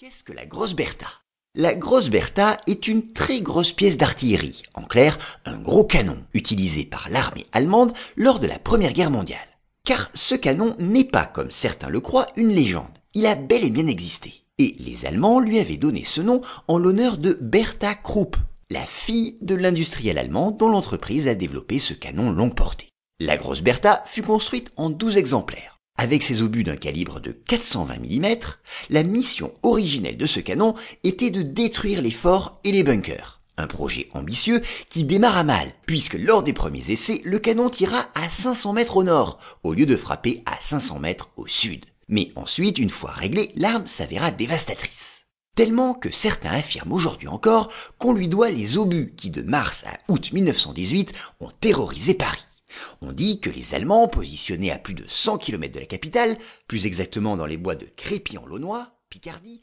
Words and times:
Qu'est-ce 0.00 0.22
que 0.22 0.32
la 0.32 0.46
grosse 0.46 0.74
Bertha? 0.74 1.08
La 1.56 1.74
grosse 1.74 2.08
Bertha 2.08 2.56
est 2.68 2.86
une 2.86 3.12
très 3.12 3.40
grosse 3.40 3.72
pièce 3.72 3.96
d'artillerie, 3.96 4.62
en 4.74 4.84
clair, 4.84 5.18
un 5.44 5.58
gros 5.58 5.82
canon 5.82 6.24
utilisé 6.34 6.84
par 6.84 7.08
l'armée 7.10 7.46
allemande 7.50 7.92
lors 8.14 8.38
de 8.38 8.46
la 8.46 8.60
Première 8.60 8.92
Guerre 8.92 9.10
mondiale. 9.10 9.40
Car 9.82 10.08
ce 10.14 10.36
canon 10.36 10.76
n'est 10.78 11.02
pas, 11.02 11.26
comme 11.26 11.50
certains 11.50 11.88
le 11.88 11.98
croient, 11.98 12.28
une 12.36 12.50
légende. 12.50 12.96
Il 13.14 13.26
a 13.26 13.34
bel 13.34 13.64
et 13.64 13.70
bien 13.70 13.88
existé. 13.88 14.44
Et 14.58 14.76
les 14.78 15.04
Allemands 15.04 15.40
lui 15.40 15.58
avaient 15.58 15.76
donné 15.76 16.04
ce 16.04 16.20
nom 16.20 16.42
en 16.68 16.78
l'honneur 16.78 17.18
de 17.18 17.36
Bertha 17.40 17.96
Krupp, 17.96 18.36
la 18.70 18.86
fille 18.86 19.36
de 19.40 19.56
l'industriel 19.56 20.16
allemand 20.18 20.52
dont 20.52 20.68
l'entreprise 20.68 21.26
a 21.26 21.34
développé 21.34 21.80
ce 21.80 21.92
canon 21.92 22.30
longue 22.30 22.54
portée. 22.54 22.90
La 23.18 23.36
grosse 23.36 23.62
Bertha 23.62 24.04
fut 24.06 24.22
construite 24.22 24.70
en 24.76 24.90
12 24.90 25.16
exemplaires. 25.16 25.77
Avec 26.00 26.22
ses 26.22 26.42
obus 26.42 26.62
d'un 26.62 26.76
calibre 26.76 27.18
de 27.18 27.32
420 27.32 27.96
mm, 27.98 28.36
la 28.90 29.02
mission 29.02 29.52
originelle 29.64 30.16
de 30.16 30.26
ce 30.26 30.38
canon 30.38 30.74
était 31.02 31.30
de 31.30 31.42
détruire 31.42 32.02
les 32.02 32.12
forts 32.12 32.60
et 32.62 32.70
les 32.70 32.84
bunkers. 32.84 33.40
Un 33.56 33.66
projet 33.66 34.08
ambitieux 34.14 34.62
qui 34.88 35.02
démarra 35.02 35.42
mal, 35.42 35.66
puisque 35.86 36.14
lors 36.14 36.44
des 36.44 36.52
premiers 36.52 36.92
essais, 36.92 37.20
le 37.24 37.40
canon 37.40 37.68
tira 37.68 38.06
à 38.14 38.30
500 38.30 38.74
mètres 38.74 38.96
au 38.96 39.02
nord, 39.02 39.40
au 39.64 39.74
lieu 39.74 39.86
de 39.86 39.96
frapper 39.96 40.44
à 40.46 40.56
500 40.60 41.00
mètres 41.00 41.30
au 41.36 41.48
sud. 41.48 41.84
Mais 42.06 42.30
ensuite, 42.36 42.78
une 42.78 42.90
fois 42.90 43.10
réglée, 43.10 43.50
l'arme 43.56 43.88
s'avéra 43.88 44.30
dévastatrice. 44.30 45.24
Tellement 45.56 45.94
que 45.94 46.12
certains 46.12 46.52
affirment 46.52 46.92
aujourd'hui 46.92 47.26
encore 47.26 47.72
qu'on 47.98 48.12
lui 48.12 48.28
doit 48.28 48.50
les 48.50 48.78
obus 48.78 49.14
qui, 49.16 49.30
de 49.30 49.42
mars 49.42 49.84
à 49.84 50.12
août 50.12 50.32
1918, 50.32 51.12
ont 51.40 51.50
terrorisé 51.60 52.14
Paris. 52.14 52.38
On 53.00 53.12
dit 53.12 53.40
que 53.40 53.50
les 53.50 53.74
Allemands, 53.74 54.08
positionnés 54.08 54.72
à 54.72 54.78
plus 54.78 54.94
de 54.94 55.04
100 55.06 55.38
km 55.38 55.74
de 55.74 55.80
la 55.80 55.86
capitale, 55.86 56.36
plus 56.66 56.86
exactement 56.86 57.36
dans 57.36 57.46
les 57.46 57.56
bois 57.56 57.76
de 57.76 57.86
Crépy-en-Launois, 57.96 58.92
Picardie, 59.08 59.62